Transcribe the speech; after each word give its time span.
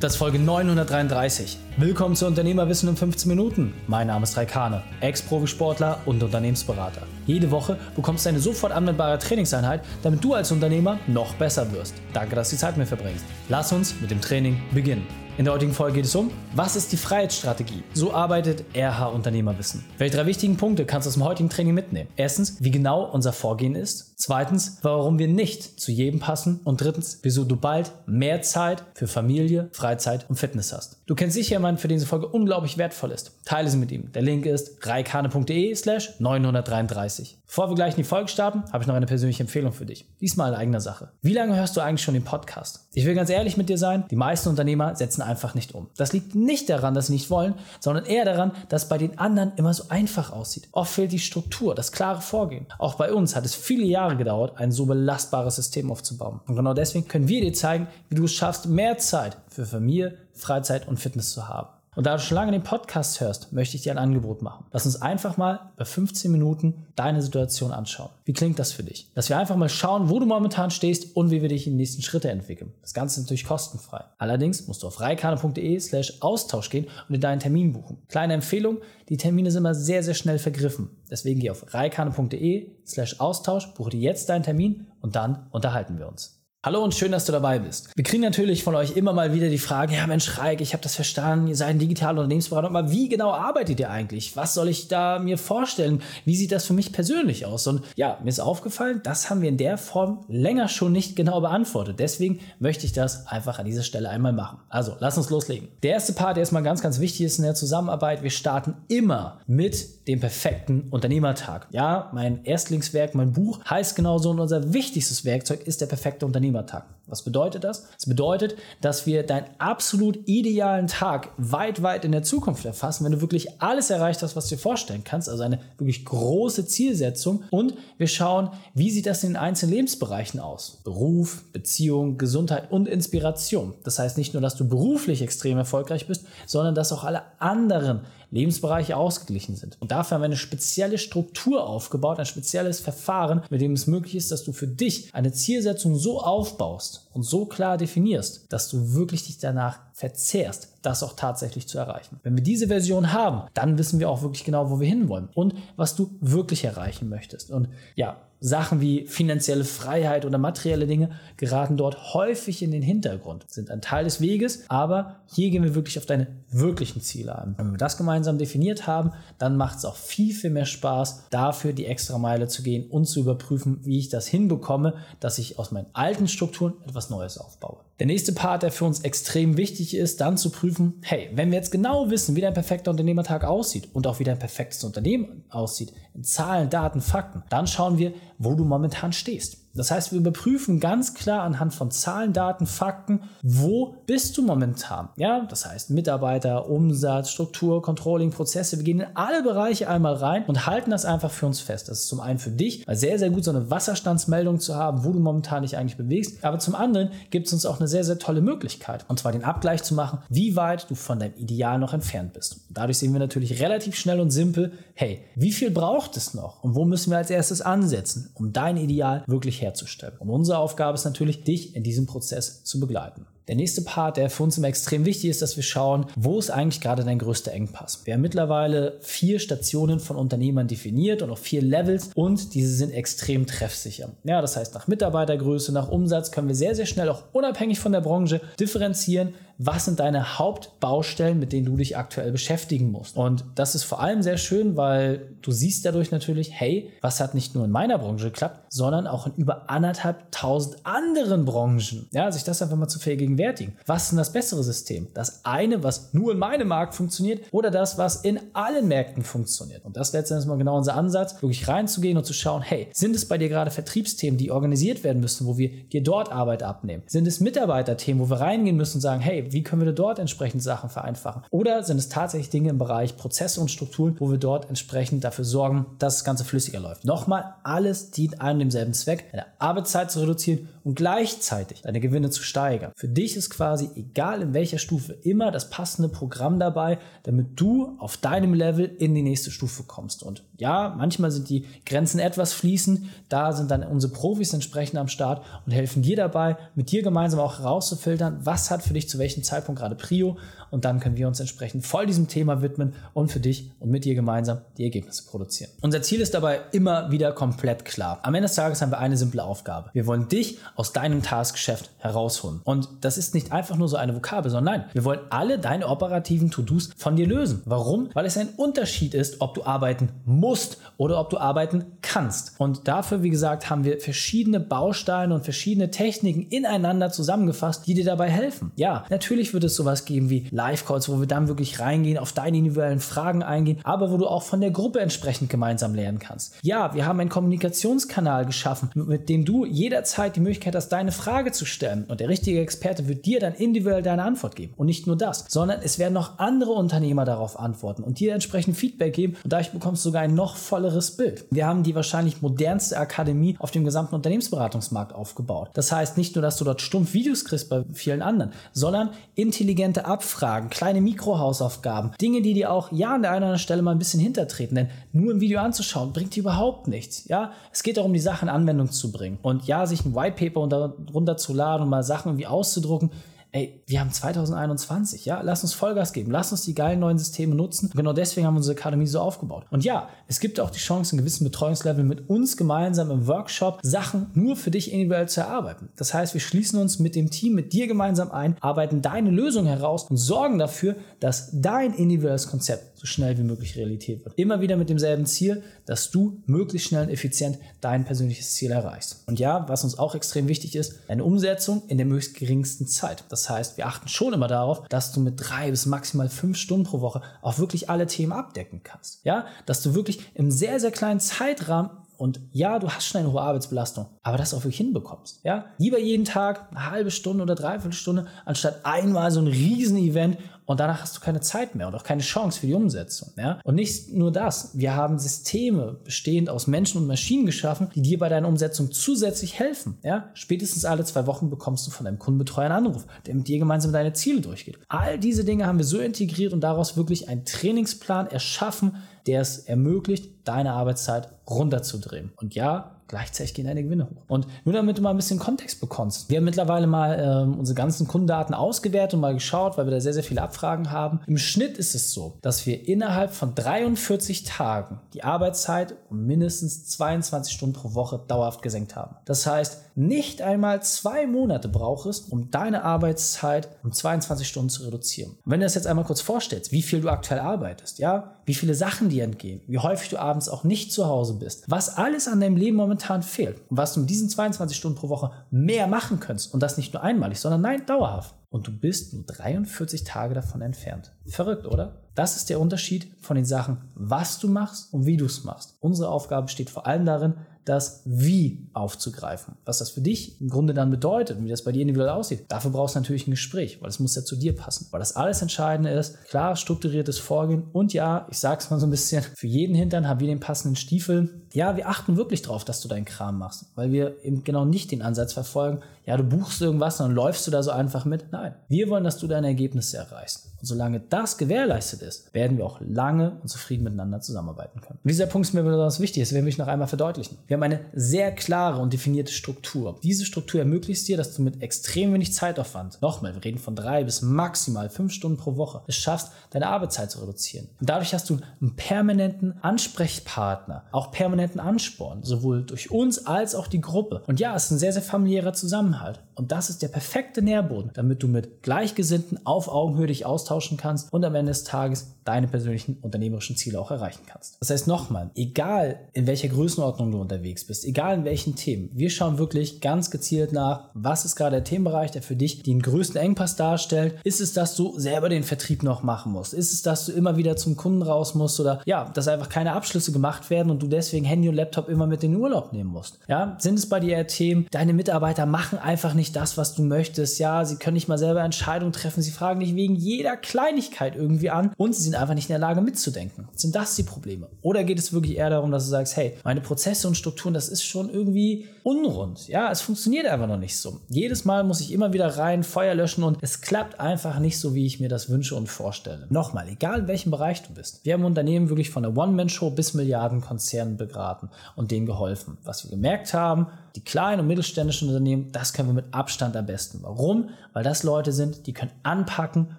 Das 0.00 0.12
ist 0.12 0.18
Folge 0.18 0.38
933. 0.38 1.58
Willkommen 1.76 2.14
zu 2.14 2.24
Unternehmerwissen 2.28 2.88
in 2.88 2.96
15 2.96 3.28
Minuten. 3.28 3.74
Mein 3.88 4.06
Name 4.06 4.22
ist 4.22 4.36
Raikane, 4.36 4.84
Ex-Profisportler 5.00 5.98
und 6.06 6.22
Unternehmensberater. 6.22 7.02
Jede 7.26 7.50
Woche 7.50 7.76
bekommst 7.96 8.24
du 8.24 8.28
eine 8.28 8.38
sofort 8.38 8.72
anwendbare 8.72 9.18
Trainingseinheit, 9.18 9.84
damit 10.04 10.22
du 10.22 10.34
als 10.34 10.52
Unternehmer 10.52 11.00
noch 11.08 11.34
besser 11.34 11.72
wirst. 11.72 11.96
Danke, 12.12 12.36
dass 12.36 12.50
du 12.50 12.54
die 12.54 12.60
Zeit 12.60 12.76
mit 12.76 12.88
mir 12.88 12.96
verbringst. 12.96 13.24
Lass 13.48 13.72
uns 13.72 14.00
mit 14.00 14.12
dem 14.12 14.20
Training 14.20 14.60
beginnen. 14.70 15.04
In 15.36 15.46
der 15.46 15.54
heutigen 15.54 15.72
Folge 15.72 15.96
geht 15.96 16.04
es 16.04 16.14
um, 16.14 16.30
was 16.54 16.76
ist 16.76 16.92
die 16.92 16.96
Freiheitsstrategie? 16.96 17.82
So 17.92 18.14
arbeitet 18.14 18.64
RH 18.76 19.06
Unternehmerwissen. 19.06 19.84
Welche 19.98 20.16
drei 20.16 20.26
wichtigen 20.26 20.56
Punkte 20.56 20.84
kannst 20.84 21.06
du 21.06 21.08
aus 21.08 21.14
dem 21.14 21.24
heutigen 21.24 21.50
Training 21.50 21.74
mitnehmen? 21.74 22.08
Erstens, 22.14 22.56
wie 22.60 22.70
genau 22.70 23.02
unser 23.02 23.32
Vorgehen 23.32 23.74
ist. 23.74 24.07
Zweitens, 24.20 24.78
warum 24.82 25.20
wir 25.20 25.28
nicht 25.28 25.78
zu 25.78 25.92
jedem 25.92 26.18
passen. 26.18 26.58
Und 26.64 26.80
drittens, 26.80 27.20
wieso 27.22 27.44
du 27.44 27.54
bald 27.54 27.92
mehr 28.04 28.42
Zeit 28.42 28.82
für 28.94 29.06
Familie, 29.06 29.70
Freizeit 29.72 30.28
und 30.28 30.34
Fitness 30.34 30.72
hast. 30.72 31.00
Du 31.06 31.14
kennst 31.14 31.36
sicher 31.36 31.52
jemanden, 31.52 31.80
für 31.80 31.86
den 31.86 31.98
diese 31.98 32.06
Folge 32.06 32.26
unglaublich 32.26 32.78
wertvoll 32.78 33.12
ist. 33.12 33.38
Teile 33.44 33.70
sie 33.70 33.76
mit 33.76 33.92
ihm. 33.92 34.10
Der 34.10 34.22
Link 34.22 34.44
ist 34.44 34.84
reikane.de 34.84 35.72
slash 35.76 36.18
933. 36.18 37.38
Bevor 37.46 37.70
wir 37.70 37.76
gleich 37.76 37.94
in 37.94 38.02
die 38.02 38.04
Folge 38.04 38.28
starten, 38.28 38.64
habe 38.72 38.82
ich 38.82 38.88
noch 38.88 38.94
eine 38.94 39.06
persönliche 39.06 39.42
Empfehlung 39.42 39.72
für 39.72 39.86
dich. 39.86 40.04
Diesmal 40.20 40.52
in 40.52 40.58
eigener 40.58 40.82
Sache. 40.82 41.12
Wie 41.22 41.32
lange 41.32 41.56
hörst 41.56 41.76
du 41.76 41.80
eigentlich 41.80 42.02
schon 42.02 42.12
den 42.12 42.24
Podcast? 42.24 42.88
Ich 42.92 43.06
will 43.06 43.14
ganz 43.14 43.30
ehrlich 43.30 43.56
mit 43.56 43.70
dir 43.70 43.78
sein, 43.78 44.04
die 44.10 44.16
meisten 44.16 44.50
Unternehmer 44.50 44.94
setzen 44.96 45.22
einfach 45.22 45.54
nicht 45.54 45.74
um. 45.74 45.88
Das 45.96 46.12
liegt 46.12 46.34
nicht 46.34 46.68
daran, 46.68 46.92
dass 46.92 47.06
sie 47.06 47.14
nicht 47.14 47.30
wollen, 47.30 47.54
sondern 47.80 48.04
eher 48.04 48.26
daran, 48.26 48.52
dass 48.68 48.90
bei 48.90 48.98
den 48.98 49.18
anderen 49.18 49.52
immer 49.56 49.72
so 49.72 49.84
einfach 49.88 50.30
aussieht. 50.30 50.68
Oft 50.72 50.92
fehlt 50.92 51.12
die 51.12 51.18
Struktur, 51.18 51.74
das 51.74 51.90
klare 51.90 52.20
Vorgehen. 52.20 52.66
Auch 52.78 52.96
bei 52.96 53.14
uns 53.14 53.34
hat 53.34 53.46
es 53.46 53.54
viele 53.54 53.86
Jahre 53.86 54.07
gedauert, 54.16 54.58
ein 54.58 54.72
so 54.72 54.86
belastbares 54.86 55.56
System 55.56 55.90
aufzubauen. 55.90 56.40
Und 56.46 56.56
genau 56.56 56.74
deswegen 56.74 57.08
können 57.08 57.28
wir 57.28 57.40
dir 57.40 57.52
zeigen, 57.52 57.88
wie 58.08 58.14
du 58.14 58.24
es 58.24 58.32
schaffst, 58.32 58.66
mehr 58.66 58.98
Zeit 58.98 59.36
für 59.48 59.66
Familie, 59.66 60.16
Freizeit 60.32 60.88
und 60.88 60.98
Fitness 60.98 61.32
zu 61.32 61.48
haben. 61.48 61.68
Und 61.98 62.04
da 62.04 62.16
du 62.16 62.22
schon 62.22 62.36
lange 62.36 62.52
den 62.52 62.62
Podcast 62.62 63.20
hörst, 63.20 63.52
möchte 63.52 63.74
ich 63.74 63.82
dir 63.82 63.90
ein 63.90 63.98
Angebot 63.98 64.40
machen. 64.40 64.66
Lass 64.70 64.86
uns 64.86 65.02
einfach 65.02 65.36
mal 65.36 65.72
bei 65.76 65.84
15 65.84 66.30
Minuten 66.30 66.86
deine 66.94 67.20
Situation 67.20 67.72
anschauen. 67.72 68.10
Wie 68.24 68.32
klingt 68.32 68.60
das 68.60 68.70
für 68.70 68.84
dich? 68.84 69.10
Dass 69.14 69.28
wir 69.28 69.36
einfach 69.36 69.56
mal 69.56 69.68
schauen, 69.68 70.08
wo 70.08 70.20
du 70.20 70.24
momentan 70.24 70.70
stehst 70.70 71.16
und 71.16 71.32
wie 71.32 71.42
wir 71.42 71.48
dich 71.48 71.66
in 71.66 71.72
die 71.72 71.78
nächsten 71.78 72.02
Schritte 72.02 72.30
entwickeln. 72.30 72.72
Das 72.82 72.94
Ganze 72.94 73.18
ist 73.18 73.26
natürlich 73.26 73.46
kostenfrei. 73.46 74.04
Allerdings 74.16 74.68
musst 74.68 74.84
du 74.84 74.86
auf 74.86 75.00
reikane.de 75.00 75.80
slash 75.80 76.18
Austausch 76.20 76.70
gehen 76.70 76.86
und 77.08 77.16
dir 77.16 77.18
deinen 77.18 77.40
Termin 77.40 77.72
buchen. 77.72 77.98
Kleine 78.06 78.34
Empfehlung, 78.34 78.78
die 79.08 79.16
Termine 79.16 79.50
sind 79.50 79.62
immer 79.62 79.74
sehr, 79.74 80.04
sehr 80.04 80.14
schnell 80.14 80.38
vergriffen. 80.38 80.90
Deswegen 81.10 81.40
geh 81.40 81.50
auf 81.50 81.74
reikane.de 81.74 82.76
slash 82.86 83.18
Austausch, 83.18 83.74
buche 83.74 83.90
dir 83.90 84.00
jetzt 84.00 84.28
deinen 84.28 84.44
Termin 84.44 84.86
und 85.00 85.16
dann 85.16 85.48
unterhalten 85.50 85.98
wir 85.98 86.06
uns. 86.06 86.37
Hallo 86.66 86.82
und 86.82 86.92
schön, 86.92 87.12
dass 87.12 87.24
du 87.24 87.30
dabei 87.30 87.60
bist. 87.60 87.88
Wir 87.94 88.02
kriegen 88.02 88.24
natürlich 88.24 88.64
von 88.64 88.74
euch 88.74 88.96
immer 88.96 89.12
mal 89.12 89.32
wieder 89.32 89.48
die 89.48 89.58
Frage, 89.58 89.94
ja 89.94 90.04
Mensch 90.08 90.38
Reik, 90.38 90.60
ich 90.60 90.72
habe 90.72 90.82
das 90.82 90.96
verstanden, 90.96 91.46
ihr 91.46 91.54
seid 91.54 91.68
ein 91.68 91.78
digitaler 91.78 92.18
Unternehmensberater, 92.18 92.66
aber 92.66 92.90
wie 92.90 93.08
genau 93.08 93.30
arbeitet 93.30 93.78
ihr 93.78 93.90
eigentlich? 93.90 94.36
Was 94.36 94.54
soll 94.54 94.68
ich 94.68 94.88
da 94.88 95.20
mir 95.20 95.38
vorstellen? 95.38 96.02
Wie 96.24 96.34
sieht 96.34 96.50
das 96.50 96.66
für 96.66 96.72
mich 96.72 96.92
persönlich 96.92 97.46
aus? 97.46 97.68
Und 97.68 97.82
ja, 97.94 98.18
mir 98.24 98.28
ist 98.28 98.40
aufgefallen, 98.40 99.02
das 99.04 99.30
haben 99.30 99.40
wir 99.40 99.48
in 99.48 99.56
der 99.56 99.78
Form 99.78 100.24
länger 100.26 100.66
schon 100.66 100.90
nicht 100.90 101.14
genau 101.14 101.40
beantwortet. 101.40 102.00
Deswegen 102.00 102.40
möchte 102.58 102.86
ich 102.86 102.92
das 102.92 103.28
einfach 103.28 103.60
an 103.60 103.64
dieser 103.64 103.84
Stelle 103.84 104.08
einmal 104.08 104.32
machen. 104.32 104.58
Also, 104.68 104.96
lass 104.98 105.16
uns 105.16 105.30
loslegen. 105.30 105.68
Der 105.84 105.92
erste 105.92 106.12
Part, 106.12 106.38
der 106.38 106.40
erstmal 106.40 106.64
ganz, 106.64 106.82
ganz 106.82 106.98
wichtig 106.98 107.20
ist 107.20 107.38
in 107.38 107.44
der 107.44 107.54
Zusammenarbeit, 107.54 108.24
wir 108.24 108.30
starten 108.30 108.74
immer 108.88 109.38
mit 109.46 110.08
dem 110.08 110.18
perfekten 110.18 110.88
Unternehmertag. 110.90 111.68
Ja, 111.70 112.10
mein 112.12 112.44
Erstlingswerk, 112.44 113.14
mein 113.14 113.32
Buch 113.32 113.60
heißt 113.70 113.94
genauso 113.94 114.30
und 114.30 114.40
unser 114.40 114.72
wichtigstes 114.72 115.24
Werkzeug 115.24 115.64
ist 115.64 115.80
der 115.80 115.86
perfekte 115.86 116.26
Unternehmertag. 116.26 116.47
Unternehmertag. 116.48 116.86
Was 117.06 117.22
bedeutet 117.22 117.64
das? 117.64 117.88
Das 117.96 118.06
bedeutet, 118.06 118.56
dass 118.82 119.06
wir 119.06 119.22
deinen 119.22 119.46
absolut 119.56 120.18
idealen 120.26 120.88
Tag 120.88 121.30
weit, 121.38 121.82
weit 121.82 122.04
in 122.04 122.12
der 122.12 122.22
Zukunft 122.22 122.66
erfassen, 122.66 123.04
wenn 123.04 123.12
du 123.12 123.22
wirklich 123.22 123.62
alles 123.62 123.88
erreicht 123.88 124.22
hast, 124.22 124.36
was 124.36 124.48
du 124.48 124.56
dir 124.56 124.60
vorstellen 124.60 125.04
kannst, 125.04 125.30
also 125.30 125.42
eine 125.42 125.58
wirklich 125.78 126.04
große 126.04 126.66
Zielsetzung. 126.66 127.44
Und 127.50 127.74
wir 127.96 128.08
schauen, 128.08 128.50
wie 128.74 128.90
sieht 128.90 129.06
das 129.06 129.24
in 129.24 129.30
den 129.30 129.36
einzelnen 129.36 129.72
Lebensbereichen 129.72 130.38
aus? 130.38 130.82
Beruf, 130.84 131.44
Beziehung, 131.52 132.18
Gesundheit 132.18 132.70
und 132.70 132.88
Inspiration. 132.88 133.72
Das 133.84 133.98
heißt 133.98 134.18
nicht 134.18 134.34
nur, 134.34 134.42
dass 134.42 134.56
du 134.56 134.68
beruflich 134.68 135.22
extrem 135.22 135.56
erfolgreich 135.56 136.06
bist, 136.06 136.26
sondern 136.44 136.74
dass 136.74 136.92
auch 136.92 137.04
alle 137.04 137.22
anderen 137.38 138.02
Lebensbereiche 138.30 138.96
ausgeglichen 138.96 139.56
sind. 139.56 139.76
Und 139.80 139.90
dafür 139.90 140.16
haben 140.16 140.22
wir 140.22 140.26
eine 140.26 140.36
spezielle 140.36 140.98
Struktur 140.98 141.66
aufgebaut, 141.66 142.18
ein 142.18 142.26
spezielles 142.26 142.80
Verfahren, 142.80 143.42
mit 143.50 143.60
dem 143.60 143.72
es 143.72 143.86
möglich 143.86 144.14
ist, 144.14 144.30
dass 144.30 144.44
du 144.44 144.52
für 144.52 144.66
dich 144.66 145.14
eine 145.14 145.32
Zielsetzung 145.32 145.96
so 145.96 146.20
aufbaust 146.20 147.08
und 147.12 147.22
so 147.22 147.46
klar 147.46 147.76
definierst, 147.76 148.52
dass 148.52 148.68
du 148.68 148.94
wirklich 148.94 149.26
dich 149.26 149.38
danach 149.38 149.80
verzehrst, 149.92 150.68
das 150.82 151.02
auch 151.02 151.14
tatsächlich 151.14 151.66
zu 151.66 151.78
erreichen. 151.78 152.20
Wenn 152.22 152.36
wir 152.36 152.42
diese 152.42 152.68
Version 152.68 153.12
haben, 153.12 153.48
dann 153.54 153.78
wissen 153.78 153.98
wir 153.98 154.08
auch 154.08 154.22
wirklich 154.22 154.44
genau, 154.44 154.70
wo 154.70 154.78
wir 154.78 154.88
hinwollen 154.88 155.28
und 155.34 155.54
was 155.76 155.96
du 155.96 156.16
wirklich 156.20 156.64
erreichen 156.64 157.08
möchtest. 157.08 157.50
Und 157.50 157.68
ja, 157.96 158.16
Sachen 158.40 158.80
wie 158.80 159.06
finanzielle 159.06 159.64
Freiheit 159.64 160.24
oder 160.24 160.38
materielle 160.38 160.86
Dinge 160.86 161.10
geraten 161.36 161.76
dort 161.76 162.14
häufig 162.14 162.62
in 162.62 162.70
den 162.70 162.82
Hintergrund, 162.82 163.44
sind 163.48 163.70
ein 163.70 163.80
Teil 163.80 164.04
des 164.04 164.20
Weges, 164.20 164.64
aber 164.68 165.16
hier 165.26 165.50
gehen 165.50 165.64
wir 165.64 165.74
wirklich 165.74 165.98
auf 165.98 166.06
deine 166.06 166.28
wirklichen 166.50 167.00
Ziele 167.00 167.36
an. 167.36 167.54
Wenn 167.58 167.70
wir 167.72 167.78
das 167.78 167.96
gemeinsam 167.96 168.38
definiert 168.38 168.86
haben, 168.86 169.12
dann 169.38 169.56
macht 169.56 169.78
es 169.78 169.84
auch 169.84 169.96
viel, 169.96 170.34
viel 170.34 170.50
mehr 170.50 170.66
Spaß, 170.66 171.24
dafür 171.30 171.72
die 171.72 171.86
extra 171.86 172.18
Meile 172.18 172.48
zu 172.48 172.62
gehen 172.62 172.88
und 172.88 173.06
zu 173.06 173.20
überprüfen, 173.20 173.80
wie 173.82 173.98
ich 173.98 174.08
das 174.08 174.26
hinbekomme, 174.26 174.94
dass 175.20 175.38
ich 175.38 175.58
aus 175.58 175.70
meinen 175.70 175.86
alten 175.92 176.28
Strukturen 176.28 176.74
etwas 176.86 177.10
Neues 177.10 177.38
aufbaue. 177.38 177.78
Der 177.98 178.06
nächste 178.06 178.32
Part, 178.32 178.62
der 178.62 178.70
für 178.70 178.84
uns 178.84 179.00
extrem 179.00 179.56
wichtig 179.56 179.96
ist, 179.96 180.20
dann 180.20 180.36
zu 180.36 180.50
prüfen, 180.50 181.00
hey, 181.02 181.30
wenn 181.34 181.50
wir 181.50 181.58
jetzt 181.58 181.72
genau 181.72 182.10
wissen, 182.10 182.36
wie 182.36 182.40
dein 182.40 182.54
perfekter 182.54 182.92
Unternehmertag 182.92 183.42
aussieht 183.42 183.88
und 183.92 184.06
auch 184.06 184.20
wie 184.20 184.24
dein 184.24 184.38
perfektes 184.38 184.84
Unternehmen 184.84 185.42
aussieht, 185.50 185.92
in 186.14 186.22
Zahlen, 186.22 186.70
Daten, 186.70 187.00
Fakten, 187.00 187.42
dann 187.48 187.66
schauen 187.66 187.98
wir, 187.98 188.12
wo 188.38 188.54
du 188.54 188.64
momentan 188.64 189.12
stehst. 189.12 189.58
Das 189.78 189.92
heißt, 189.92 190.10
wir 190.10 190.18
überprüfen 190.18 190.80
ganz 190.80 191.14
klar 191.14 191.42
anhand 191.42 191.72
von 191.72 191.92
Zahlen, 191.92 192.32
Daten, 192.32 192.66
Fakten, 192.66 193.20
wo 193.42 193.94
bist 194.06 194.36
du 194.36 194.42
momentan? 194.42 195.10
Ja, 195.16 195.46
das 195.48 195.66
heißt 195.66 195.90
Mitarbeiter, 195.90 196.68
Umsatz, 196.68 197.30
Struktur, 197.30 197.80
Controlling, 197.80 198.30
Prozesse. 198.30 198.78
Wir 198.78 198.84
gehen 198.84 199.00
in 199.00 199.06
alle 199.14 199.42
Bereiche 199.42 199.88
einmal 199.88 200.14
rein 200.14 200.44
und 200.46 200.66
halten 200.66 200.90
das 200.90 201.04
einfach 201.04 201.30
für 201.30 201.46
uns 201.46 201.60
fest. 201.60 201.88
Das 201.88 202.00
ist 202.00 202.08
zum 202.08 202.20
einen 202.20 202.40
für 202.40 202.50
dich 202.50 202.84
sehr, 202.90 203.20
sehr 203.20 203.30
gut, 203.30 203.44
so 203.44 203.52
eine 203.52 203.70
Wasserstandsmeldung 203.70 204.58
zu 204.58 204.74
haben, 204.74 205.04
wo 205.04 205.12
du 205.12 205.20
momentan 205.20 205.62
dich 205.62 205.76
eigentlich 205.76 205.96
bewegst. 205.96 206.44
Aber 206.44 206.58
zum 206.58 206.74
anderen 206.74 207.10
gibt 207.30 207.46
es 207.46 207.52
uns 207.52 207.64
auch 207.64 207.78
eine 207.78 207.86
sehr, 207.86 208.02
sehr 208.02 208.18
tolle 208.18 208.40
Möglichkeit. 208.40 209.04
Und 209.06 209.20
zwar 209.20 209.30
den 209.30 209.44
Abgleich 209.44 209.84
zu 209.84 209.94
machen, 209.94 210.18
wie 210.28 210.56
weit 210.56 210.90
du 210.90 210.96
von 210.96 211.20
deinem 211.20 211.36
Ideal 211.36 211.78
noch 211.78 211.94
entfernt 211.94 212.32
bist. 212.32 212.62
Dadurch 212.70 212.98
sehen 212.98 213.12
wir 213.12 213.20
natürlich 213.20 213.62
relativ 213.62 213.94
schnell 213.94 214.18
und 214.18 214.30
simpel, 214.30 214.72
hey, 214.94 215.20
wie 215.36 215.52
viel 215.52 215.70
braucht 215.70 216.16
es 216.16 216.34
noch? 216.34 216.64
Und 216.64 216.74
wo 216.74 216.84
müssen 216.84 217.10
wir 217.10 217.18
als 217.18 217.30
erstes 217.30 217.62
ansetzen, 217.62 218.27
um 218.34 218.52
dein 218.52 218.76
Ideal 218.76 219.24
wirklich 219.26 219.60
herzustellen? 219.60 220.14
Und 220.18 220.30
unsere 220.30 220.58
Aufgabe 220.58 220.94
ist 220.94 221.04
natürlich, 221.04 221.44
dich 221.44 221.74
in 221.74 221.82
diesem 221.82 222.06
Prozess 222.06 222.64
zu 222.64 222.80
begleiten. 222.80 223.26
Der 223.48 223.56
nächste 223.56 223.80
Part, 223.80 224.18
der 224.18 224.28
für 224.28 224.42
uns 224.42 224.58
immer 224.58 224.68
extrem 224.68 225.06
wichtig 225.06 225.30
ist, 225.30 225.40
dass 225.40 225.56
wir 225.56 225.62
schauen, 225.62 226.04
wo 226.16 226.38
ist 226.38 226.50
eigentlich 226.50 226.82
gerade 226.82 227.02
dein 227.02 227.18
größter 227.18 227.50
Engpass. 227.50 228.02
Wir 228.04 228.12
haben 228.12 228.20
mittlerweile 228.20 228.98
vier 229.00 229.38
Stationen 229.38 230.00
von 230.00 230.16
Unternehmern 230.16 230.68
definiert 230.68 231.22
und 231.22 231.30
auch 231.30 231.38
vier 231.38 231.62
Levels 231.62 232.10
und 232.14 232.52
diese 232.52 232.74
sind 232.74 232.92
extrem 232.92 233.46
treffsicher. 233.46 234.10
Ja, 234.24 234.42
das 234.42 234.58
heißt, 234.58 234.74
nach 234.74 234.86
Mitarbeitergröße, 234.86 235.72
nach 235.72 235.88
Umsatz 235.88 236.30
können 236.30 236.48
wir 236.48 236.54
sehr, 236.54 236.74
sehr 236.74 236.84
schnell 236.84 237.08
auch 237.08 237.22
unabhängig 237.32 237.80
von 237.80 237.92
der 237.92 238.02
Branche 238.02 238.42
differenzieren, 238.60 239.32
was 239.58 239.84
sind 239.84 239.98
deine 239.98 240.38
Hauptbaustellen, 240.38 241.38
mit 241.38 241.52
denen 241.52 241.66
du 241.66 241.76
dich 241.76 241.96
aktuell 241.96 242.30
beschäftigen 242.30 242.92
musst. 242.92 243.16
Und 243.16 243.44
das 243.56 243.74
ist 243.74 243.82
vor 243.82 244.00
allem 244.00 244.22
sehr 244.22 244.38
schön, 244.38 244.76
weil 244.76 245.34
du 245.42 245.50
siehst 245.50 245.84
dadurch 245.84 246.12
natürlich, 246.12 246.52
hey, 246.52 246.92
was 247.00 247.20
hat 247.20 247.34
nicht 247.34 247.54
nur 247.56 247.64
in 247.64 247.72
meiner 247.72 247.98
Branche 247.98 248.26
geklappt, 248.26 248.66
sondern 248.68 249.06
auch 249.08 249.26
in 249.26 249.48
über 249.48 249.70
anderthalb 249.70 250.30
tausend 250.30 250.76
anderen 250.84 251.44
Branchen. 251.44 252.08
Ja, 252.12 252.30
sich 252.30 252.44
das 252.44 252.60
einfach 252.60 252.76
mal 252.76 252.88
zu 252.88 252.98
vergegenwärtigen. 252.98 253.76
Was 253.86 254.04
ist 254.04 254.10
denn 254.10 254.18
das 254.18 254.32
bessere 254.32 254.62
System? 254.62 255.08
Das 255.14 255.44
eine, 255.44 255.82
was 255.82 256.12
nur 256.12 256.32
in 256.32 256.38
meinem 256.38 256.68
Markt 256.68 256.94
funktioniert 256.94 257.42
oder 257.50 257.70
das, 257.70 257.98
was 257.98 258.16
in 258.16 258.40
allen 258.52 258.86
Märkten 258.88 259.22
funktioniert? 259.22 259.84
Und 259.84 259.96
das 259.96 260.12
letztendlich 260.12 260.46
mal 260.46 260.58
genau 260.58 260.76
unser 260.76 260.94
Ansatz, 260.94 261.34
wirklich 261.42 261.66
reinzugehen 261.66 262.16
und 262.16 262.24
zu 262.24 262.32
schauen, 262.32 262.62
hey, 262.62 262.88
sind 262.92 263.16
es 263.16 263.26
bei 263.26 263.38
dir 263.38 263.48
gerade 263.48 263.70
Vertriebsthemen, 263.70 264.38
die 264.38 264.50
organisiert 264.50 265.02
werden 265.02 265.20
müssen, 265.20 265.46
wo 265.46 265.56
wir 265.56 265.70
dir 265.88 266.02
dort 266.02 266.30
Arbeit 266.30 266.62
abnehmen? 266.62 267.02
Sind 267.06 267.26
es 267.26 267.40
Mitarbeiterthemen, 267.40 268.22
wo 268.22 268.30
wir 268.30 268.40
reingehen 268.40 268.76
müssen 268.76 268.98
und 268.98 269.02
sagen, 269.02 269.20
hey, 269.20 269.47
wie 269.52 269.62
können 269.62 269.84
wir 269.84 269.92
dort 269.92 270.18
entsprechend 270.18 270.62
Sachen 270.62 270.90
vereinfachen? 270.90 271.42
Oder 271.50 271.82
sind 271.82 271.98
es 271.98 272.08
tatsächlich 272.08 272.50
Dinge 272.50 272.70
im 272.70 272.78
Bereich 272.78 273.16
Prozesse 273.16 273.60
und 273.60 273.70
Strukturen, 273.70 274.16
wo 274.18 274.30
wir 274.30 274.38
dort 274.38 274.68
entsprechend 274.68 275.24
dafür 275.24 275.44
sorgen, 275.44 275.86
dass 275.98 276.16
das 276.16 276.24
Ganze 276.24 276.44
flüssiger 276.44 276.80
läuft? 276.80 277.04
Nochmal, 277.04 277.54
alles 277.62 278.10
dient 278.10 278.40
einem 278.40 278.60
demselben 278.60 278.94
Zweck, 278.94 279.26
eine 279.32 279.46
Arbeitszeit 279.58 280.10
zu 280.10 280.20
reduzieren 280.20 280.68
und 280.88 280.94
gleichzeitig 280.94 281.82
deine 281.82 282.00
Gewinne 282.00 282.30
zu 282.30 282.42
steigern. 282.42 282.92
Für 282.96 283.08
dich 283.08 283.36
ist 283.36 283.50
quasi, 283.50 283.90
egal 283.94 284.40
in 284.40 284.54
welcher 284.54 284.78
Stufe, 284.78 285.12
immer 285.12 285.50
das 285.50 285.68
passende 285.68 286.08
Programm 286.08 286.58
dabei, 286.58 286.98
damit 287.24 287.60
du 287.60 287.96
auf 287.98 288.16
deinem 288.16 288.54
Level 288.54 288.86
in 288.86 289.14
die 289.14 289.22
nächste 289.22 289.50
Stufe 289.50 289.82
kommst. 289.82 290.22
Und 290.22 290.44
ja, 290.56 290.94
manchmal 290.96 291.30
sind 291.30 291.50
die 291.50 291.66
Grenzen 291.84 292.20
etwas 292.20 292.54
fließend, 292.54 293.02
da 293.28 293.52
sind 293.52 293.70
dann 293.70 293.82
unsere 293.82 294.12
Profis 294.14 294.54
entsprechend 294.54 294.98
am 294.98 295.08
Start 295.08 295.44
und 295.66 295.72
helfen 295.72 296.02
dir 296.02 296.16
dabei, 296.16 296.56
mit 296.74 296.90
dir 296.90 297.02
gemeinsam 297.02 297.40
auch 297.40 297.58
herauszufiltern, 297.58 298.38
was 298.42 298.70
hat 298.70 298.82
für 298.82 298.94
dich 298.94 299.10
zu 299.10 299.18
welchem 299.18 299.37
welchem 299.38 299.44
Zeitpunkt 299.44 299.80
gerade 299.80 299.94
Prio 299.94 300.36
und 300.70 300.84
dann 300.84 301.00
können 301.00 301.16
wir 301.16 301.28
uns 301.28 301.40
entsprechend 301.40 301.86
voll 301.86 302.06
diesem 302.06 302.28
Thema 302.28 302.62
widmen 302.62 302.94
und 303.14 303.32
für 303.32 303.40
dich 303.40 303.70
und 303.80 303.90
mit 303.90 304.04
dir 304.04 304.14
gemeinsam 304.14 304.60
die 304.76 304.84
Ergebnisse 304.84 305.24
produzieren. 305.24 305.70
Unser 305.80 306.02
Ziel 306.02 306.20
ist 306.20 306.34
dabei 306.34 306.60
immer 306.72 307.10
wieder 307.10 307.32
komplett 307.32 307.84
klar. 307.84 308.18
Am 308.22 308.34
Ende 308.34 308.48
des 308.48 308.56
Tages 308.56 308.82
haben 308.82 308.92
wir 308.92 308.98
eine 308.98 309.16
simple 309.16 309.42
Aufgabe. 309.42 309.90
Wir 309.92 310.06
wollen 310.06 310.28
dich 310.28 310.58
aus 310.74 310.92
deinem 310.92 311.22
Taskgeschäft 311.22 311.90
herausholen. 311.98 312.60
Und 312.64 312.88
das 313.00 313.18
ist 313.18 313.34
nicht 313.34 313.52
einfach 313.52 313.76
nur 313.76 313.88
so 313.88 313.96
eine 313.96 314.14
Vokabel, 314.14 314.50
sondern 314.50 314.80
nein, 314.80 314.90
wir 314.92 315.04
wollen 315.04 315.20
alle 315.30 315.58
deine 315.58 315.88
operativen 315.88 316.50
To-Dos 316.50 316.90
von 316.96 317.16
dir 317.16 317.26
lösen. 317.26 317.62
Warum? 317.64 318.10
Weil 318.14 318.26
es 318.26 318.36
ein 318.36 318.48
Unterschied 318.56 319.14
ist, 319.14 319.40
ob 319.40 319.54
du 319.54 319.64
arbeiten 319.64 320.10
musst 320.24 320.78
oder 320.96 321.20
ob 321.20 321.30
du 321.30 321.38
arbeiten 321.38 321.84
kannst. 322.02 322.58
Und 322.58 322.88
dafür, 322.88 323.22
wie 323.22 323.30
gesagt, 323.30 323.70
haben 323.70 323.84
wir 323.84 324.00
verschiedene 324.00 324.60
Bausteine 324.60 325.34
und 325.34 325.44
verschiedene 325.44 325.90
Techniken 325.90 326.42
ineinander 326.42 327.10
zusammengefasst, 327.10 327.86
die 327.86 327.94
dir 327.94 328.04
dabei 328.04 328.28
helfen. 328.28 328.72
Ja, 328.76 329.04
natürlich 329.08 329.27
wird 329.28 329.64
es 329.64 329.76
sowas 329.76 330.04
geben 330.04 330.30
wie 330.30 330.46
Live-Calls, 330.50 331.08
wo 331.08 331.20
wir 331.20 331.26
dann 331.26 331.48
wirklich 331.48 331.80
reingehen, 331.80 332.18
auf 332.18 332.32
deine 332.32 332.58
individuellen 332.58 333.00
Fragen 333.00 333.42
eingehen, 333.42 333.80
aber 333.84 334.10
wo 334.10 334.16
du 334.16 334.26
auch 334.26 334.42
von 334.42 334.60
der 334.60 334.70
Gruppe 334.70 335.00
entsprechend 335.00 335.50
gemeinsam 335.50 335.94
lernen 335.94 336.18
kannst. 336.18 336.54
Ja, 336.62 336.94
wir 336.94 337.06
haben 337.06 337.20
einen 337.20 337.28
Kommunikationskanal 337.28 338.46
geschaffen, 338.46 338.90
mit 338.94 339.28
dem 339.28 339.44
du 339.44 339.64
jederzeit 339.64 340.36
die 340.36 340.40
Möglichkeit 340.40 340.74
hast, 340.74 340.88
deine 340.88 341.12
Frage 341.12 341.52
zu 341.52 341.66
stellen. 341.66 342.04
Und 342.08 342.20
der 342.20 342.28
richtige 342.28 342.60
Experte 342.60 343.08
wird 343.08 343.26
dir 343.26 343.40
dann 343.40 343.54
individuell 343.54 344.02
deine 344.02 344.22
Antwort 344.22 344.56
geben. 344.56 344.72
Und 344.76 344.86
nicht 344.86 345.06
nur 345.06 345.16
das, 345.16 345.44
sondern 345.48 345.80
es 345.82 345.98
werden 345.98 346.14
noch 346.14 346.38
andere 346.38 346.72
Unternehmer 346.72 347.24
darauf 347.24 347.58
antworten 347.58 348.02
und 348.02 348.20
dir 348.20 348.32
entsprechend 348.32 348.76
Feedback 348.76 349.14
geben. 349.14 349.36
Und 349.44 349.52
dadurch 349.52 349.72
bekommst 349.72 350.04
du 350.04 350.08
sogar 350.08 350.22
ein 350.22 350.34
noch 350.34 350.56
volleres 350.56 351.16
Bild. 351.16 351.44
Wir 351.50 351.66
haben 351.66 351.82
die 351.82 351.94
wahrscheinlich 351.94 352.40
modernste 352.42 352.96
Akademie 352.96 353.56
auf 353.58 353.70
dem 353.70 353.84
gesamten 353.84 354.14
Unternehmensberatungsmarkt 354.14 355.14
aufgebaut. 355.14 355.70
Das 355.74 355.92
heißt 355.92 356.16
nicht 356.16 356.34
nur, 356.34 356.42
dass 356.42 356.56
du 356.56 356.64
dort 356.64 356.80
stumpf 356.80 357.12
Videos 357.12 357.44
kriegst 357.44 357.68
bei 357.68 357.84
vielen 357.92 358.22
anderen, 358.22 358.52
sondern 358.72 359.10
intelligente 359.34 360.04
Abfragen, 360.04 360.70
kleine 360.70 361.00
Mikrohausaufgaben, 361.00 362.12
Dinge, 362.20 362.42
die 362.42 362.54
dir 362.54 362.72
auch 362.72 362.90
ja 362.92 363.14
an 363.14 363.22
der 363.22 363.30
einen 363.30 363.38
oder 363.38 363.46
anderen 363.46 363.58
Stelle 363.58 363.82
mal 363.82 363.92
ein 363.92 363.98
bisschen 363.98 364.20
hintertreten. 364.20 364.74
Denn 364.74 364.90
nur 365.12 365.32
ein 365.32 365.40
Video 365.40 365.60
anzuschauen 365.60 366.12
bringt 366.12 366.34
dir 366.34 366.40
überhaupt 366.40 366.88
nichts. 366.88 367.28
Ja, 367.28 367.52
es 367.72 367.82
geht 367.82 367.96
darum, 367.96 368.12
die 368.12 368.18
Sachen 368.18 368.48
in 368.48 368.54
Anwendung 368.54 368.90
zu 368.90 369.12
bringen. 369.12 369.38
Und 369.42 369.66
ja, 369.66 369.86
sich 369.86 370.04
ein 370.04 370.14
White 370.14 370.36
Paper 370.36 370.92
runterzuladen 371.12 371.84
und 371.84 371.90
mal 371.90 372.02
Sachen 372.02 372.30
irgendwie 372.30 372.46
auszudrucken, 372.46 373.10
ey, 373.52 373.82
wir 373.86 374.00
haben 374.00 374.12
2021, 374.12 375.24
ja, 375.24 375.40
lass 375.40 375.62
uns 375.62 375.72
Vollgas 375.72 376.12
geben, 376.12 376.30
lass 376.30 376.52
uns 376.52 376.62
die 376.62 376.74
geilen 376.74 377.00
neuen 377.00 377.18
Systeme 377.18 377.54
nutzen. 377.54 377.90
genau 377.94 378.12
deswegen 378.12 378.46
haben 378.46 378.54
wir 378.54 378.58
unsere 378.58 378.78
Akademie 378.78 379.06
so 379.06 379.20
aufgebaut. 379.20 379.64
Und 379.70 379.84
ja, 379.84 380.08
es 380.26 380.40
gibt 380.40 380.60
auch 380.60 380.70
die 380.70 380.78
Chance, 380.78 381.14
in 381.14 381.18
gewissen 381.18 381.44
Betreuungslevel 381.44 382.04
mit 382.04 382.28
uns 382.28 382.56
gemeinsam 382.56 383.10
im 383.10 383.26
Workshop 383.26 383.80
Sachen 383.82 384.30
nur 384.34 384.56
für 384.56 384.70
dich 384.70 384.92
individuell 384.92 385.28
zu 385.28 385.40
erarbeiten. 385.40 385.88
Das 385.96 386.12
heißt, 386.12 386.34
wir 386.34 386.40
schließen 386.40 386.78
uns 386.78 386.98
mit 386.98 387.14
dem 387.14 387.30
Team, 387.30 387.54
mit 387.54 387.72
dir 387.72 387.86
gemeinsam 387.86 388.30
ein, 388.30 388.56
arbeiten 388.60 389.02
deine 389.02 389.30
Lösung 389.30 389.66
heraus 389.66 390.04
und 390.04 390.16
sorgen 390.16 390.58
dafür, 390.58 390.96
dass 391.20 391.50
dein 391.52 391.94
individuelles 391.94 392.48
Konzept 392.48 392.87
so 392.98 393.06
schnell 393.06 393.38
wie 393.38 393.42
möglich 393.42 393.76
Realität 393.76 394.24
wird. 394.24 394.38
Immer 394.38 394.60
wieder 394.60 394.76
mit 394.76 394.88
demselben 394.88 395.26
Ziel, 395.26 395.62
dass 395.86 396.10
du 396.10 396.42
möglichst 396.46 396.88
schnell 396.88 397.04
und 397.04 397.10
effizient 397.10 397.58
dein 397.80 398.04
persönliches 398.04 398.54
Ziel 398.54 398.72
erreichst. 398.72 399.22
Und 399.26 399.38
ja, 399.38 399.68
was 399.68 399.84
uns 399.84 399.98
auch 399.98 400.14
extrem 400.14 400.48
wichtig 400.48 400.74
ist, 400.74 400.94
eine 401.08 401.24
Umsetzung 401.24 401.82
in 401.88 401.96
der 401.96 402.06
möglichst 402.06 402.34
geringsten 402.34 402.86
Zeit. 402.86 403.24
Das 403.28 403.48
heißt, 403.48 403.76
wir 403.76 403.86
achten 403.86 404.08
schon 404.08 404.32
immer 404.32 404.48
darauf, 404.48 404.88
dass 404.88 405.12
du 405.12 405.20
mit 405.20 405.34
drei 405.36 405.70
bis 405.70 405.86
maximal 405.86 406.28
fünf 406.28 406.56
Stunden 406.56 406.84
pro 406.84 407.00
Woche 407.00 407.22
auch 407.40 407.58
wirklich 407.58 407.88
alle 407.88 408.06
Themen 408.06 408.32
abdecken 408.32 408.82
kannst. 408.82 409.24
Ja, 409.24 409.46
dass 409.66 409.82
du 409.82 409.94
wirklich 409.94 410.20
im 410.34 410.50
sehr, 410.50 410.80
sehr 410.80 410.90
kleinen 410.90 411.20
Zeitrahmen 411.20 411.90
und 412.18 412.40
ja, 412.50 412.80
du 412.80 412.90
hast 412.90 413.06
schon 413.06 413.20
eine 413.20 413.32
hohe 413.32 413.40
Arbeitsbelastung, 413.40 414.06
aber 414.24 414.38
das 414.38 414.52
auch 414.52 414.64
wirklich 414.64 414.78
hinbekommst. 414.78 415.40
Ja, 415.44 415.66
lieber 415.78 416.00
jeden 416.00 416.24
Tag 416.24 416.68
eine 416.70 416.90
halbe 416.90 417.12
Stunde 417.12 417.44
oder 417.44 417.54
dreiviertel 417.54 417.92
Stunde, 417.92 418.26
anstatt 418.44 418.84
einmal 418.84 419.30
so 419.30 419.40
ein 419.40 419.46
Riesen-Event 419.46 420.36
und 420.68 420.80
danach 420.80 421.00
hast 421.00 421.16
du 421.16 421.20
keine 421.20 421.40
Zeit 421.40 421.74
mehr 421.74 421.88
und 421.88 421.94
auch 421.94 422.04
keine 422.04 422.20
Chance 422.20 422.60
für 422.60 422.66
die 422.66 422.74
Umsetzung. 422.74 423.32
Ja? 423.38 423.58
Und 423.64 423.74
nicht 423.74 424.12
nur 424.12 424.30
das, 424.30 424.76
wir 424.76 424.94
haben 424.94 425.18
Systeme 425.18 425.98
bestehend 426.04 426.50
aus 426.50 426.66
Menschen 426.66 427.00
und 427.00 427.06
Maschinen 427.06 427.46
geschaffen, 427.46 427.88
die 427.94 428.02
dir 428.02 428.18
bei 428.18 428.28
deiner 428.28 428.46
Umsetzung 428.48 428.92
zusätzlich 428.92 429.58
helfen. 429.58 429.96
Ja? 430.02 430.28
Spätestens 430.34 430.84
alle 430.84 431.06
zwei 431.06 431.26
Wochen 431.26 431.48
bekommst 431.48 431.86
du 431.86 431.90
von 431.90 432.04
deinem 432.04 432.18
Kundenbetreuer 432.18 432.66
einen 432.66 432.86
Anruf, 432.86 433.06
der 433.24 433.34
mit 433.34 433.48
dir 433.48 433.58
gemeinsam 433.58 433.94
deine 433.94 434.12
Ziele 434.12 434.42
durchgeht. 434.42 434.78
All 434.88 435.18
diese 435.18 435.42
Dinge 435.42 435.66
haben 435.66 435.78
wir 435.78 435.86
so 435.86 436.00
integriert 436.00 436.52
und 436.52 436.60
daraus 436.60 436.98
wirklich 436.98 437.30
einen 437.30 437.46
Trainingsplan 437.46 438.26
erschaffen, 438.26 438.96
der 439.26 439.40
es 439.40 439.60
ermöglicht, 439.60 440.46
deine 440.46 440.74
Arbeitszeit 440.74 441.30
runterzudrehen. 441.48 442.32
Und 442.36 442.54
ja, 442.54 442.97
gleichzeitig 443.08 443.54
gehen 443.54 443.66
deine 443.66 443.82
Gewinne 443.82 444.04
hoch. 444.04 444.24
Und 444.28 444.46
nur 444.64 444.74
damit 444.74 444.98
du 444.98 445.02
mal 445.02 445.10
ein 445.10 445.16
bisschen 445.16 445.38
Kontext 445.38 445.80
bekommst. 445.80 446.28
Wir 446.28 446.36
haben 446.36 446.44
mittlerweile 446.44 446.86
mal 446.86 447.18
ähm, 447.18 447.58
unsere 447.58 447.74
ganzen 447.74 448.06
Kundendaten 448.06 448.54
ausgewertet 448.54 449.14
und 449.14 449.20
mal 449.20 449.34
geschaut, 449.34 449.76
weil 449.76 449.86
wir 449.86 449.90
da 449.90 450.00
sehr, 450.00 450.12
sehr 450.12 450.22
viele 450.22 450.42
Abfragen 450.42 450.90
haben. 450.90 451.20
Im 451.26 451.38
Schnitt 451.38 451.78
ist 451.78 451.94
es 451.94 452.12
so, 452.12 452.38
dass 452.42 452.66
wir 452.66 452.86
innerhalb 452.86 453.32
von 453.32 453.54
43 453.54 454.44
Tagen 454.44 455.00
die 455.14 455.24
Arbeitszeit 455.24 455.96
um 456.10 456.26
mindestens 456.26 456.86
22 456.88 457.52
Stunden 457.52 457.74
pro 457.74 457.94
Woche 457.94 458.20
dauerhaft 458.28 458.62
gesenkt 458.62 458.94
haben. 458.94 459.16
Das 459.24 459.46
heißt, 459.46 459.78
nicht 459.96 460.42
einmal 460.42 460.82
zwei 460.82 461.26
Monate 461.26 461.68
braucht 461.68 462.06
es, 462.06 462.20
um 462.20 462.50
deine 462.50 462.84
Arbeitszeit 462.84 463.68
um 463.82 463.90
22 463.90 464.46
Stunden 464.46 464.68
zu 464.68 464.84
reduzieren. 464.84 465.32
Und 465.44 465.52
wenn 465.52 465.60
du 465.60 465.66
das 465.66 465.74
jetzt 465.74 465.86
einmal 465.86 466.04
kurz 466.04 466.20
vorstellst, 466.20 466.70
wie 466.72 466.82
viel 466.82 467.00
du 467.00 467.08
aktuell 467.08 467.40
arbeitest, 467.40 467.98
ja, 467.98 468.34
wie 468.44 468.54
viele 468.54 468.74
Sachen 468.74 469.08
dir 469.08 469.24
entgehen, 469.24 469.60
wie 469.66 469.78
häufig 469.78 470.10
du 470.10 470.18
abends 470.18 470.48
auch 470.48 470.62
nicht 470.62 470.92
zu 470.92 471.06
Hause 471.06 471.34
bist, 471.34 471.64
was 471.66 471.96
alles 471.96 472.28
an 472.28 472.40
deinem 472.40 472.56
Leben 472.56 472.76
momentan 472.76 472.97
fehlt 473.22 473.60
und 473.70 473.76
was 473.76 473.94
du 473.94 474.00
mit 474.00 474.10
diesen 474.10 474.28
22 474.28 474.76
Stunden 474.76 474.98
pro 474.98 475.08
Woche 475.08 475.32
mehr 475.50 475.86
machen 475.86 476.20
könntest 476.20 476.52
und 476.52 476.62
das 476.62 476.76
nicht 476.76 476.92
nur 476.92 477.02
einmalig, 477.02 477.38
sondern 477.40 477.60
nein, 477.60 477.86
dauerhaft. 477.86 478.34
Und 478.50 478.66
du 478.66 478.72
bist 478.72 479.12
nur 479.12 479.24
43 479.24 480.04
Tage 480.04 480.34
davon 480.34 480.62
entfernt. 480.62 481.12
Verrückt, 481.26 481.66
oder? 481.66 482.02
Das 482.14 482.36
ist 482.36 482.50
der 482.50 482.60
Unterschied 482.60 483.12
von 483.20 483.36
den 483.36 483.44
Sachen, 483.44 483.78
was 483.94 484.38
du 484.38 484.48
machst 484.48 484.92
und 484.92 485.06
wie 485.06 485.16
du 485.16 485.26
es 485.26 485.44
machst. 485.44 485.76
Unsere 485.80 486.08
Aufgabe 486.08 486.46
besteht 486.46 486.70
vor 486.70 486.86
allem 486.86 487.04
darin, 487.04 487.34
das 487.68 488.02
Wie 488.06 488.70
aufzugreifen. 488.72 489.56
Was 489.64 489.78
das 489.78 489.90
für 489.90 490.00
dich 490.00 490.40
im 490.40 490.48
Grunde 490.48 490.72
dann 490.72 490.90
bedeutet 490.90 491.36
und 491.36 491.44
wie 491.44 491.50
das 491.50 491.64
bei 491.64 491.72
dir 491.72 491.82
individuell 491.82 492.08
aussieht. 492.08 492.46
Dafür 492.48 492.70
brauchst 492.70 492.94
du 492.94 493.00
natürlich 493.00 493.26
ein 493.26 493.32
Gespräch, 493.32 493.80
weil 493.82 493.90
es 493.90 494.00
muss 494.00 494.16
ja 494.16 494.24
zu 494.24 494.36
dir 494.36 494.56
passen. 494.56 494.88
Weil 494.90 495.00
das 495.00 495.16
alles 495.16 495.42
Entscheidende 495.42 495.90
ist, 495.90 496.24
klar 496.24 496.56
strukturiertes 496.56 497.18
Vorgehen 497.18 497.64
und 497.72 497.92
ja, 497.92 498.26
ich 498.30 498.38
sag's 498.38 498.70
mal 498.70 498.80
so 498.80 498.86
ein 498.86 498.90
bisschen, 498.90 499.22
für 499.36 499.46
jeden 499.46 499.74
Hintern 499.74 500.08
haben 500.08 500.20
wir 500.20 500.26
den 500.26 500.40
passenden 500.40 500.76
Stiefel. 500.76 501.42
Ja, 501.52 501.76
wir 501.76 501.88
achten 501.88 502.16
wirklich 502.16 502.42
darauf, 502.42 502.64
dass 502.64 502.80
du 502.80 502.88
deinen 502.88 503.04
Kram 503.04 503.38
machst, 503.38 503.66
weil 503.74 503.92
wir 503.92 504.24
eben 504.24 504.44
genau 504.44 504.64
nicht 504.64 504.90
den 504.90 505.02
Ansatz 505.02 505.34
verfolgen, 505.34 505.80
ja, 506.06 506.16
du 506.16 506.24
buchst 506.24 506.62
irgendwas 506.62 507.00
und 507.00 507.08
dann 507.08 507.14
läufst 507.14 507.46
du 507.46 507.50
da 507.50 507.62
so 507.62 507.70
einfach 507.70 508.06
mit. 508.06 508.32
Nein, 508.32 508.37
wir 508.68 508.88
wollen, 508.88 509.04
dass 509.04 509.18
du 509.18 509.26
deine 509.26 509.48
Ergebnisse 509.48 509.96
erreichst. 509.96 510.48
Und 510.60 510.66
solange 510.66 511.00
das 511.00 511.38
gewährleistet 511.38 512.02
ist, 512.02 512.34
werden 512.34 512.58
wir 512.58 512.66
auch 512.66 512.80
lange 512.80 513.38
und 513.42 513.48
zufrieden 513.48 513.84
miteinander 513.84 514.20
zusammenarbeiten 514.20 514.80
können. 514.80 514.98
Und 515.02 515.08
dieser 515.08 515.26
Punkt 515.26 515.46
ist 515.46 515.54
mir 515.54 515.62
besonders 515.62 516.00
wichtig, 516.00 516.22
das 516.22 516.32
will 516.32 516.46
ich 516.48 516.58
noch 516.58 516.66
einmal 516.66 516.88
verdeutlichen. 516.88 517.38
Wir 517.46 517.56
haben 517.56 517.62
eine 517.62 517.80
sehr 517.92 518.32
klare 518.32 518.80
und 518.80 518.92
definierte 518.92 519.32
Struktur. 519.32 519.98
Diese 520.02 520.24
Struktur 520.24 520.60
ermöglicht 520.60 521.06
dir, 521.06 521.16
dass 521.16 521.34
du 521.34 521.42
mit 521.42 521.62
extrem 521.62 522.12
wenig 522.12 522.32
Zeitaufwand, 522.32 523.00
nochmal, 523.00 523.34
wir 523.34 523.44
reden 523.44 523.58
von 523.58 523.76
drei 523.76 524.02
bis 524.02 524.22
maximal 524.22 524.90
fünf 524.90 525.12
Stunden 525.12 525.38
pro 525.38 525.56
Woche, 525.56 525.82
es 525.86 525.94
schaffst, 525.94 526.32
deine 526.50 526.66
Arbeitszeit 526.66 527.10
zu 527.10 527.20
reduzieren. 527.20 527.68
Und 527.80 527.88
dadurch 527.88 528.12
hast 528.12 528.28
du 528.28 528.38
einen 528.60 528.74
permanenten 528.74 529.54
Ansprechpartner, 529.62 530.84
auch 530.90 531.12
permanenten 531.12 531.60
Ansporn, 531.60 532.24
sowohl 532.24 532.64
durch 532.64 532.90
uns 532.90 533.26
als 533.26 533.54
auch 533.54 533.68
die 533.68 533.80
Gruppe. 533.80 534.22
Und 534.26 534.40
ja, 534.40 534.54
es 534.56 534.64
ist 534.64 534.70
ein 534.72 534.78
sehr, 534.78 534.92
sehr 534.92 535.02
familiärer 535.02 535.52
Zusammenhalt. 535.52 536.20
Und 536.34 536.52
das 536.52 536.70
ist 536.70 536.82
der 536.82 536.88
perfekte 536.88 537.42
Nährboden, 537.42 537.90
damit 537.94 538.22
du 538.22 538.27
mit 538.28 538.62
Gleichgesinnten 538.62 539.46
auf 539.46 539.68
Augenhöhe 539.68 540.06
dich 540.06 540.26
austauschen 540.26 540.76
kannst 540.76 541.12
und 541.12 541.24
am 541.24 541.34
Ende 541.34 541.50
des 541.50 541.64
Tages 541.64 542.14
deine 542.28 542.46
persönlichen 542.46 542.98
unternehmerischen 543.00 543.56
Ziele 543.56 543.80
auch 543.80 543.90
erreichen 543.90 544.20
kannst. 544.26 544.58
Das 544.60 544.68
heißt 544.68 544.86
nochmal, 544.86 545.30
egal 545.34 545.98
in 546.12 546.26
welcher 546.26 546.48
Größenordnung 546.48 547.10
du 547.10 547.20
unterwegs 547.20 547.66
bist, 547.66 547.86
egal 547.86 548.18
in 548.18 548.24
welchen 548.24 548.54
Themen, 548.54 548.90
wir 548.92 549.08
schauen 549.08 549.38
wirklich 549.38 549.80
ganz 549.80 550.10
gezielt 550.10 550.52
nach, 550.52 550.90
was 550.92 551.24
ist 551.24 551.36
gerade 551.36 551.56
der 551.56 551.64
Themenbereich, 551.64 552.10
der 552.10 552.20
für 552.20 552.36
dich 552.36 552.62
den 552.62 552.82
größten 552.82 553.18
Engpass 553.18 553.56
darstellt. 553.56 554.16
Ist 554.24 554.42
es, 554.42 554.52
dass 554.52 554.76
du 554.76 554.98
selber 554.98 555.30
den 555.30 555.42
Vertrieb 555.42 555.82
noch 555.82 556.02
machen 556.02 556.32
musst? 556.32 556.52
Ist 556.52 556.74
es, 556.74 556.82
dass 556.82 557.06
du 557.06 557.12
immer 557.12 557.38
wieder 557.38 557.56
zum 557.56 557.76
Kunden 557.76 558.02
raus 558.02 558.34
musst 558.34 558.60
oder 558.60 558.82
ja, 558.84 559.08
dass 559.08 559.26
einfach 559.26 559.48
keine 559.48 559.72
Abschlüsse 559.72 560.12
gemacht 560.12 560.50
werden 560.50 560.70
und 560.70 560.82
du 560.82 560.86
deswegen 560.86 561.24
Handy 561.24 561.48
und 561.48 561.54
Laptop 561.54 561.88
immer 561.88 562.06
mit 562.06 562.22
in 562.24 562.32
den 562.32 562.40
Urlaub 562.42 562.74
nehmen 562.74 562.90
musst? 562.90 563.20
Ja, 563.26 563.56
sind 563.58 563.78
es 563.78 563.88
bei 563.88 564.00
dir 564.00 564.26
Themen, 564.26 564.66
deine 564.70 564.92
Mitarbeiter 564.92 565.46
machen 565.46 565.78
einfach 565.78 566.12
nicht 566.12 566.36
das, 566.36 566.58
was 566.58 566.74
du 566.74 566.82
möchtest? 566.82 567.38
Ja, 567.38 567.64
sie 567.64 567.76
können 567.76 567.94
nicht 567.94 568.08
mal 568.08 568.17
selber 568.18 568.42
Entscheidungen 568.42 568.92
treffen, 568.92 569.22
sie 569.22 569.30
fragen 569.30 569.60
dich 569.60 569.74
wegen 569.74 569.94
jeder 569.94 570.36
Kleinigkeit 570.36 571.16
irgendwie 571.16 571.50
an 571.50 571.72
und 571.76 571.94
sie 571.94 572.02
sind 572.02 572.14
einfach 572.14 572.34
nicht 572.34 572.50
in 572.50 572.54
der 572.54 572.58
Lage 572.58 572.80
mitzudenken. 572.80 573.48
Sind 573.54 573.74
das 573.74 573.96
die 573.96 574.02
Probleme? 574.02 574.48
Oder 574.60 574.84
geht 574.84 574.98
es 574.98 575.12
wirklich 575.12 575.36
eher 575.36 575.50
darum, 575.50 575.70
dass 575.70 575.84
du 575.84 575.90
sagst, 575.90 576.16
hey, 576.16 576.36
meine 576.44 576.60
Prozesse 576.60 577.08
und 577.08 577.16
Strukturen, 577.16 577.54
das 577.54 577.68
ist 577.68 577.84
schon 577.84 578.10
irgendwie 578.10 578.66
unrund. 578.82 579.48
Ja, 579.48 579.70
es 579.70 579.80
funktioniert 579.80 580.26
einfach 580.26 580.46
noch 580.46 580.58
nicht 580.58 580.76
so. 580.76 581.00
Jedes 581.08 581.44
Mal 581.44 581.62
muss 581.64 581.80
ich 581.80 581.92
immer 581.92 582.12
wieder 582.12 582.38
rein, 582.38 582.62
Feuer 582.62 582.94
löschen 582.94 583.22
und 583.22 583.38
es 583.42 583.60
klappt 583.60 584.00
einfach 584.00 584.38
nicht 584.38 584.58
so, 584.58 584.74
wie 584.74 584.86
ich 584.86 584.98
mir 584.98 585.08
das 585.08 585.28
wünsche 585.28 585.54
und 585.54 585.68
vorstelle. 585.68 586.26
Nochmal, 586.30 586.68
egal 586.68 587.00
in 587.00 587.08
welchem 587.08 587.30
Bereich 587.30 587.62
du 587.62 587.74
bist. 587.74 588.04
Wir 588.04 588.14
haben 588.14 588.24
Unternehmen 588.24 588.68
wirklich 588.70 588.90
von 588.90 589.02
der 589.02 589.16
One-Man-Show 589.16 589.70
bis 589.70 589.94
Milliardenkonzernen 589.94 590.96
beraten 590.96 591.50
und 591.76 591.90
denen 591.90 592.06
geholfen. 592.06 592.58
Was 592.64 592.84
wir 592.84 592.90
gemerkt 592.90 593.34
haben, 593.34 593.66
die 593.94 594.04
kleinen 594.04 594.40
und 594.40 594.46
mittelständischen 594.46 595.08
Unternehmen, 595.08 595.50
das 595.52 595.72
können 595.72 595.88
wir 595.88 595.94
mit 595.94 596.14
Abstand 596.14 596.56
am 596.56 596.66
besten. 596.66 597.00
Warum? 597.02 597.50
Weil 597.72 597.84
das 597.84 598.02
Leute 598.08 598.32
sind, 598.32 598.66
die 598.66 598.72
können 598.72 598.92
anpacken 599.02 599.76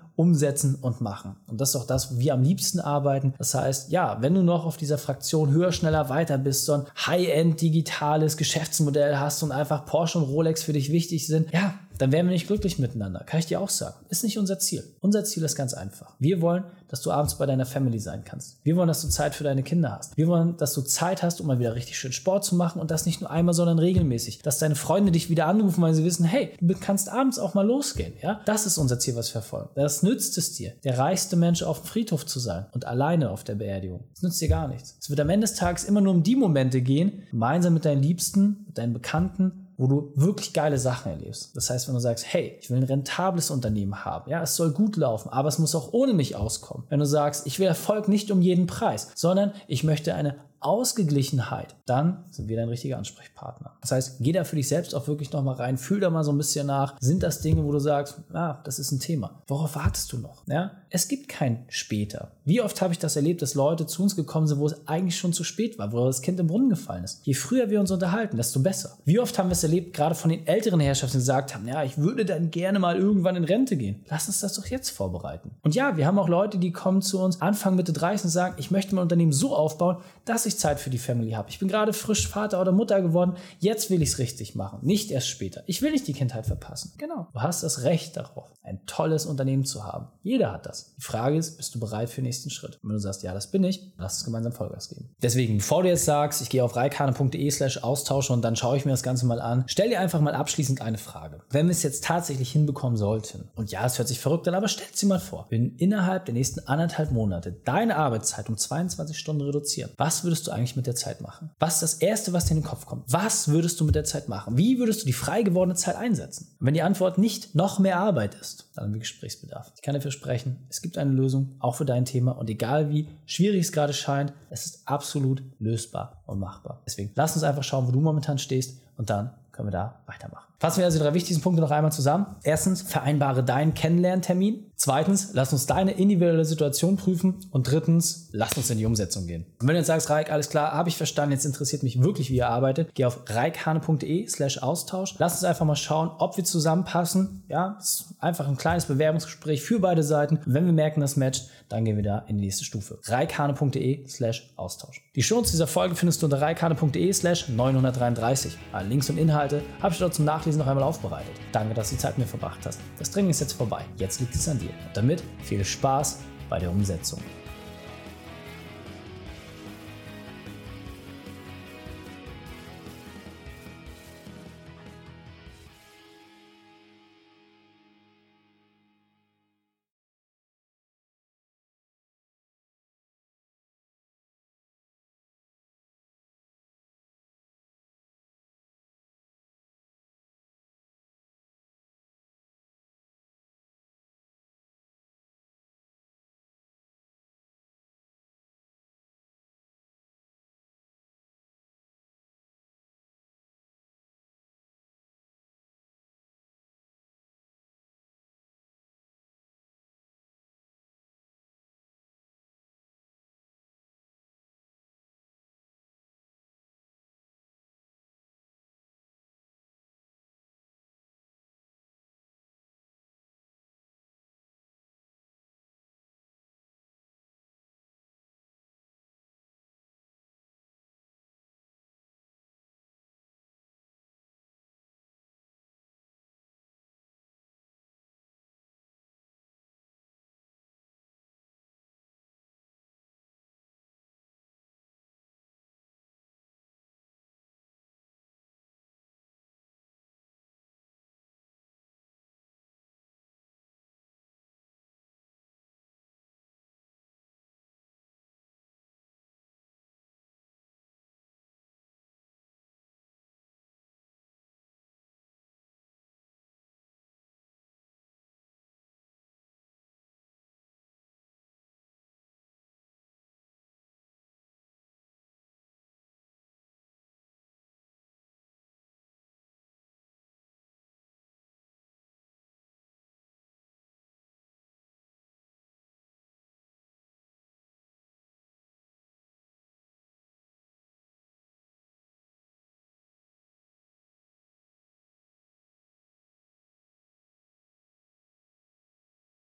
umsetzen 0.20 0.76
und 0.76 1.00
machen. 1.00 1.38
Und 1.48 1.62
das 1.62 1.70
ist 1.70 1.76
auch 1.78 1.88
das, 1.88 2.14
wo 2.14 2.20
wir 2.20 2.34
am 2.34 2.44
liebsten 2.44 2.82
arbeiten. 2.82 3.34
Das 3.38 3.56
heißt, 3.56 3.90
ja, 3.90 4.18
wenn 4.20 4.34
du 4.34 4.44
noch 4.44 4.66
auf 4.66 4.76
dieser 4.76 4.98
Fraktion 4.98 5.52
höher, 5.52 5.72
schneller, 5.72 6.10
weiter 6.10 6.38
bist, 6.38 6.66
so 6.66 6.74
ein 6.74 6.84
High-End 7.08 7.62
digitales 7.62 8.36
Geschäftsmodell 8.36 9.18
hast 9.18 9.42
und 9.44 9.54
einfach 9.54 9.86
Porsche 9.86 10.18
und 10.18 10.26
Rolex 10.26 10.62
für 10.62 10.74
dich 10.74 10.92
wichtig 10.92 11.26
sind, 11.26 11.54
ja, 11.54 11.74
dann 12.00 12.12
wären 12.12 12.25
wir 12.25 12.34
nicht 12.34 12.48
glücklich 12.48 12.79
miteinander. 12.79 13.24
Kann 13.25 13.39
ich 13.39 13.46
dir 13.46 13.60
auch 13.60 13.70
sagen. 13.70 13.96
Ist 14.10 14.24
nicht 14.24 14.39
unser 14.39 14.58
Ziel. 14.58 14.84
Unser 15.01 15.24
Ziel 15.25 15.44
ist 15.44 15.56
ganz 15.56 15.74
einfach. 15.74 16.15
Wir 16.18 16.41
wollen, 16.41 16.63
dass 16.88 17.01
du 17.01 17.12
abends 17.12 17.36
bei 17.36 17.46
deiner 17.46 17.65
Family 17.65 18.00
sein 18.00 18.24
kannst. 18.24 18.58
Wir 18.63 18.75
wollen, 18.75 18.88
dass 18.88 19.01
du 19.01 19.10
Zeit 19.10 19.36
für 19.36 19.44
deine 19.44 19.63
Kinder 19.63 19.91
hast. 19.91 20.18
Wir 20.18 20.27
wollen, 20.27 20.56
dass 20.58 20.74
du 20.74 20.82
Zeit 20.82 21.22
hast, 21.22 21.41
um 21.41 21.48
mal 21.48 21.60
wieder 21.60 21.75
richtig 21.75 22.00
schön 22.00 22.13
Sport 22.13 22.46
zu 22.46 22.56
machen 22.56 22.82
und 22.82 22.89
das 22.89 23.06
nicht 23.06 23.22
nur 23.22 23.29
einmal, 23.29 23.53
sondern 23.53 23.79
regelmäßig. 23.79 24.39
Dass 24.39 24.60
deine 24.60 24.75
Freunde 24.75 25.12
dich 25.12 25.29
wieder 25.29 25.46
anrufen, 25.46 25.82
weil 25.82 25.94
sie 25.94 26.06
wissen, 26.06 26.25
hey, 26.25 26.53
du 26.60 26.74
kannst 26.79 27.10
abends 27.10 27.38
auch 27.38 27.53
mal 27.53 27.68
losgehen. 27.68 28.13
Ja, 28.22 28.41
das 28.46 28.65
ist 28.65 28.77
unser 28.77 28.98
Ziel, 28.98 29.15
was 29.15 29.27
wir 29.27 29.41
verfolgen. 29.41 29.70
Das 29.75 30.01
nützt 30.01 30.38
es 30.38 30.53
dir, 30.53 30.74
der 30.84 30.98
reichste 30.98 31.36
Mensch 31.36 31.63
auf 31.63 31.82
dem 31.82 31.88
Friedhof 31.88 32.25
zu 32.25 32.39
sein 32.39 32.65
und 32.72 32.86
alleine 32.86 33.29
auf 33.29 33.44
der 33.44 33.56
Beerdigung. 33.56 34.06
Das 34.13 34.24
nützt 34.24 34.41
dir 34.41 34.50
gar 34.50 34.70
nichts. 34.70 34.96
Es 35.01 35.10
wird 35.10 35.20
am 35.20 35.29
Ende 35.29 35.46
des 35.46 35.56
Tages 35.56 35.84
immer 35.84 36.01
nur 36.01 36.13
um 36.13 36.24
die 36.24 36.36
Momente 36.38 36.82
gehen, 36.82 37.24
gemeinsam 37.29 37.74
mit 37.74 37.86
deinen 37.86 38.01
Liebsten, 38.01 38.63
mit 38.68 38.77
deinen 38.77 38.94
Bekannten 38.94 39.65
wo 39.80 39.88
du 39.88 40.12
wirklich 40.16 40.52
geile 40.52 40.78
Sachen 40.78 41.10
erlebst. 41.14 41.56
Das 41.56 41.70
heißt, 41.70 41.88
wenn 41.88 41.96
du 41.96 42.02
sagst, 42.02 42.26
hey, 42.28 42.58
ich 42.60 42.70
will 42.70 42.78
ein 42.78 42.84
rentables 42.84 43.50
Unternehmen 43.50 44.04
haben, 44.04 44.30
ja, 44.30 44.44
es 44.44 44.58
soll 44.58 44.72
gut 44.72 44.98
laufen, 44.98 45.30
aber 45.30 45.48
es 45.48 45.58
muss 45.58 45.74
auch 45.74 45.94
ohne 45.94 46.14
mich 46.14 46.36
auskommen. 46.36 46.86
Wenn 46.90 47.00
du 47.00 47.06
sagst, 47.06 47.48
ich 47.48 47.60
will 47.60 47.68
Erfolg 47.68 48.10
nicht 48.10 48.30
um 48.30 48.42
jeden 48.42 48.68
Preis, 48.68 49.08
sondern 49.16 49.54
ich 49.68 49.86
möchte 49.86 50.14
eine 50.14 50.36
Ausgeglichenheit, 50.62 51.78
dann 51.86 52.26
sind 52.30 52.50
wir 52.50 52.58
dein 52.58 52.68
richtiger 52.68 52.98
Ansprechpartner. 52.98 53.78
Das 53.80 53.92
heißt, 53.92 54.18
geh 54.20 54.34
da 54.34 54.44
für 54.44 54.58
dich 54.58 54.68
selbst 54.68 54.94
auch 54.94 55.08
wirklich 55.08 55.32
nochmal 55.32 55.56
rein, 55.56 55.78
fühl 55.78 56.02
da 56.02 56.10
mal 56.10 56.24
so 56.26 56.32
ein 56.32 56.38
bisschen 56.38 56.68
nach. 56.68 56.96
Sind 57.00 57.24
das 57.24 57.40
Dinge, 57.40 57.64
wo 57.64 57.72
du 57.72 57.80
sagst, 57.80 58.18
ah, 58.34 58.60
das 58.66 58.80
ist 58.80 58.92
ein 58.92 59.00
Thema? 59.00 59.42
Worauf 59.48 59.76
wartest 59.76 60.12
du 60.12 60.18
noch? 60.18 60.44
Ja? 60.48 60.72
Es 60.90 61.08
gibt 61.08 61.30
kein 61.30 61.64
später. 61.70 62.32
Wie 62.50 62.62
oft 62.62 62.82
habe 62.82 62.91
ich 62.91 62.98
das 62.98 63.15
erlebt, 63.15 63.44
dass 63.44 63.53
Leute 63.53 63.86
zu 63.86 64.01
uns 64.01 64.15
gekommen 64.15 64.48
sind, 64.48 64.58
wo 64.58 64.65
es 64.65 64.88
eigentlich 64.88 65.15
schon 65.15 65.34
zu 65.34 65.44
spät 65.44 65.77
war, 65.77 65.91
wo 65.91 66.03
das 66.03 66.24
Kind 66.24 66.39
im 66.39 66.48
Brunnen 66.48 66.70
gefallen 66.70 67.03
ist. 67.03 67.24
Je 67.24 67.36
früher 67.36 67.70
wir 67.70 67.79
uns 67.79 67.91
unterhalten, 67.91 68.38
desto 68.38 68.60
besser. 68.60 68.98
Wie 69.06 69.20
oft 69.20 69.38
haben 69.38 69.50
wir 69.50 69.53
es 69.53 69.62
erlebt, 69.62 69.96
gerade 69.96 70.15
von 70.15 70.32
den 70.32 70.48
älteren 70.48 70.79
Herrschaften, 70.79 71.18
die 71.18 71.20
gesagt 71.20 71.53
haben, 71.53 71.68
ja, 71.68 71.84
ich 71.84 72.00
würde 72.00 72.25
dann 72.25 72.50
gerne 72.50 72.79
mal 72.79 72.98
irgendwann 72.98 73.36
in 73.36 73.44
Rente 73.44 73.77
gehen. 73.77 74.03
Lass 74.10 74.25
uns 74.25 74.39
das 74.39 74.56
doch 74.56 74.65
jetzt 74.65 74.89
vorbereiten. 74.89 75.51
Und 75.62 75.75
ja, 75.75 75.96
wir 75.96 76.08
haben 76.08 76.18
auch 76.18 76.27
Leute, 76.27 76.58
die 76.58 76.72
kommen 76.72 77.03
zu 77.03 77.22
uns 77.22 77.39
Anfang 77.39 77.75
Mitte 77.75 77.94
30 77.94 78.24
und 78.25 78.32
sagen, 78.32 78.56
ich 78.58 78.72
möchte 78.72 78.96
mein 78.96 79.03
Unternehmen 79.03 79.32
so 79.32 79.56
aufbauen, 79.56 79.98
dass 80.25 80.48
ich 80.48 80.58
Zeit 80.58 80.79
für 80.79 80.89
die 80.89 80.98
Family 80.98 81.34
habe. 81.34 81.51
Ich 81.51 81.60
bin 81.60 81.68
gerade 81.68 81.94
frisch 81.94 82.27
Vater 82.27 82.60
oder 82.60 82.72
Mutter 82.72 83.00
geworden. 83.03 83.36
Jetzt 83.60 83.91
will 83.91 84.01
ich 84.01 84.10
es 84.10 84.18
richtig 84.18 84.56
machen, 84.56 84.79
nicht 84.82 85.12
erst 85.12 85.27
später. 85.27 85.62
Ich 85.68 85.84
will 85.84 85.91
nicht 85.91 86.08
die 86.08 86.13
Kindheit 86.13 86.48
verpassen. 86.48 86.94
Genau. 86.98 87.27
Du 87.32 87.41
hast 87.41 87.62
das 87.62 87.84
Recht 87.84 88.18
darauf, 88.18 88.50
ein 88.63 88.84
tolles 88.88 89.27
Unternehmen 89.27 89.65
zu 89.65 89.84
haben. 89.84 90.08
Jeder 90.24 90.51
hat 90.51 90.65
das. 90.65 90.96
Die 90.96 91.03
Frage 91.03 91.38
ist, 91.38 91.58
bist 91.58 91.75
du 91.75 91.79
bereit 91.79 92.10
für 92.10 92.22
den 92.22 92.38
nächsten 92.39 92.50
Schritt? 92.50 92.79
Und 92.81 92.89
wenn 92.89 92.96
du 92.96 93.01
sagst, 93.01 93.24
ja, 93.24 93.34
das 93.34 93.51
bin 93.51 93.63
ich, 93.63 93.93
lass 93.98 94.15
uns 94.15 94.25
gemeinsam 94.25 94.53
Vollgas 94.53 94.89
geben. 94.89 95.10
Deswegen, 95.22 95.58
bevor 95.58 95.84
du 95.84 95.89
jetzt 95.89 96.05
sagst, 96.05 96.41
ich 96.41 96.50
gehe 96.50 96.63
auf 96.63 96.75
reikane.de 96.75 97.51
slash 97.51 97.84
Austausch 97.84 98.29
und 98.29 98.41
dann 98.41 98.55
schaue 98.55 98.77
ich 98.77 98.86
mir 98.86 98.91
das 98.91 99.03
Ganze 99.03 99.25
mal 99.25 99.41
an, 99.41 99.63
stell 99.67 99.89
dir 99.89 100.00
einfach 100.00 100.22
mal 100.22 100.36
abschließend 100.36 100.81
eine 100.81 100.98
Frage. 100.98 101.41
Wenn 101.50 101.67
wir 101.67 101.72
es 101.72 101.84
jetzt 101.84 102.03
tatsächlich 102.03 102.51
hinbekommen 102.51 102.98
sollten, 102.98 103.50
und 103.55 103.72
ja, 103.72 103.86
es 103.86 103.98
hört 103.98 104.08
sich 104.08 104.19
verrückt 104.19 104.48
an, 104.48 104.55
aber 104.55 104.67
stell 104.67 104.88
dir 104.88 105.08
mal 105.08 105.19
vor, 105.19 105.48
wenn 105.50 105.75
innerhalb 105.75 106.25
der 106.25 106.34
nächsten 106.34 106.62
anderthalb 106.67 107.12
Monate 107.12 107.51
deine 107.51 107.98
Arbeitszeit 107.98 108.50
um 108.50 108.58
22 108.58 109.17
Stunden 109.17 109.41
reduzieren, 109.41 109.91
was 109.98 110.24
würdest 110.24 110.48
du 110.48 110.51
eigentlich 110.51 110.75
mit 110.75 110.88
der 110.88 110.96
Zeit 110.96 111.22
machen? 111.22 111.51
Was 111.60 111.75
ist 111.75 111.81
das 111.81 111.93
Erste, 111.96 112.34
was 112.34 112.46
dir 112.46 112.51
in 112.51 112.62
den 112.62 112.67
Kopf 112.67 112.86
kommt? 112.86 113.03
Was 113.08 113.48
würdest 113.50 113.79
du 113.79 113.86
mit 113.86 113.96
der 113.96 114.03
Zeit 114.03 114.29
machen? 114.29 114.58
Wie 114.58 114.79
würdest 114.79 115.01
du 115.01 115.05
die 115.05 115.13
frei 115.13 115.43
gewordene 115.43 115.75
Zeit 115.75 115.96
einsetzen? 115.96 116.55
Wenn 116.60 116.74
die 116.74 116.81
Antwort 116.81 117.17
nicht 117.17 117.55
noch 117.55 117.79
mehr 117.79 118.00
Arbeit 118.00 118.36
ist, 118.36 118.69
dann 118.75 118.86
haben 118.86 118.93
wir 118.93 119.00
Gesprächsbedarf. 119.00 119.72
Ich 119.75 119.81
kann 119.81 119.96
dir 119.96 120.01
versprechen, 120.01 120.65
es 120.69 120.81
gibt 120.81 120.98
eine 120.98 121.12
Lösung, 121.12 121.55
auch 121.60 121.75
für 121.75 121.86
dein 121.86 122.05
Thema. 122.05 122.29
Und 122.38 122.50
egal 122.50 122.90
wie 122.90 123.08
schwierig 123.26 123.62
es 123.62 123.72
gerade 123.72 123.94
scheint, 123.94 124.34
es 124.50 124.66
ist 124.66 124.88
absolut 124.88 125.44
lösbar 125.60 126.22
und 126.26 126.40
machbar. 126.40 126.82
Deswegen 126.86 127.12
lass 127.16 127.36
uns 127.36 127.44
einfach 127.44 127.64
schauen, 127.64 127.88
wo 127.88 127.92
du 127.92 128.00
momentan 128.00 128.38
stehst 128.38 128.82
und 128.98 129.10
dann 129.10 129.32
können 129.52 129.68
wir 129.68 129.72
da 129.72 130.02
weitermachen. 130.06 130.49
Fassen 130.60 130.80
wir 130.80 130.86
also 130.86 130.98
die 130.98 131.04
drei 131.06 131.13
wichtigsten 131.13 131.42
Punkte 131.42 131.62
noch 131.62 131.72
einmal 131.72 131.92
zusammen. 131.94 132.36
Erstens, 132.44 132.82
vereinbare 132.82 133.46
deinen 133.46 133.74
Kennenlerntermin. 133.74 134.66
Zweitens, 134.75 135.30
lass 135.34 135.54
uns 135.54 135.66
deine 135.66 135.92
individuelle 135.92 136.44
Situation 136.44 136.98
prüfen. 136.98 137.36
Und 137.51 137.72
drittens, 137.72 138.28
lass 138.34 138.58
uns 138.58 138.70
in 138.70 138.78
die 138.78 138.86
Umsetzung 138.86 139.25
gehen. 139.25 139.46
Und 139.60 139.68
wenn 139.68 139.75
du 139.75 139.80
jetzt 139.80 139.88
sagst, 139.88 140.10
Reik, 140.10 140.32
alles 140.32 140.50
klar, 140.50 140.74
habe 140.74 140.89
ich 140.89 140.98
verstanden, 140.98 141.32
jetzt 141.32 141.46
interessiert 141.46 141.84
mich 141.84 142.01
wirklich, 142.01 142.30
wie 142.30 142.36
ihr 142.36 142.50
arbeitet, 142.50 142.94
geh 142.94 143.06
auf 143.06 143.22
reikhane.de 143.28 144.28
slash 144.28 144.58
Austausch. 144.58 145.16
Lass 145.18 145.34
uns 145.34 145.46
einfach 145.46 145.66
mal 145.66 145.78
schauen, 145.78 146.12
ob 146.18 146.36
wir 146.36 146.44
zusammenpassen. 146.44 147.44
Ja, 147.48 147.78
ist 147.80 148.16
einfach 148.20 148.48
ein 148.48 148.58
kleines 148.58 148.86
Bewerbungsgespräch 148.86 149.62
für 149.62 149.80
beide 149.80 150.04
Seiten. 150.04 150.38
Und 150.46 150.54
wenn 150.54 150.66
wir 150.66 150.74
merken, 150.74 151.00
das 151.00 151.16
matcht, 151.16 151.48
dann 151.70 151.86
gehen 151.86 151.96
wir 151.96 152.04
da 152.04 152.20
in 152.28 152.38
die 152.38 152.46
nächste 152.46 152.66
Stufe. 152.66 153.00
reikhane.de 153.06 154.08
slash 154.08 154.51
Austausch. 154.58 155.04
Die 155.16 155.24
Shows 155.24 155.51
dieser 155.51 155.68
Folge 155.68 155.96
findest 155.96 156.22
du 156.22 156.25
unter 156.25 156.42
reikhane.de 156.42 157.13
slash 157.13 157.48
933. 157.48 158.58
Alle 158.74 158.89
Links 158.89 159.10
und 159.10 159.18
Inhalte 159.18 159.62
habe 159.82 159.94
ich 159.94 160.00
dort 160.00 160.13
zum 160.13 160.25
Nachlesen 160.25 160.49
noch 160.58 160.68
einmal 160.68 160.84
aufbereitet. 160.84 161.34
Danke, 161.51 161.74
dass 161.74 161.89
du 161.89 161.96
die 161.96 162.01
Zeit 162.01 162.18
mit 162.18 162.27
mir 162.27 162.29
verbracht 162.29 162.60
hast. 162.65 162.79
Das 162.98 163.12
Training 163.12 163.32
ist 163.32 163.39
jetzt 163.39 163.53
vorbei. 163.53 163.84
Jetzt 163.98 164.20
liegt 164.20 164.36
es 164.36 164.48
an 164.48 164.60
dir. 164.60 164.70
Und 164.70 164.96
damit 164.96 165.24
viel 165.44 165.63
Spaß 165.63 166.20
bei 166.50 166.60
der 166.60 166.72
Umsetzung. 166.72 167.22